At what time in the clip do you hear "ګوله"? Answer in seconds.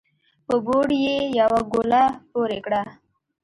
1.71-2.03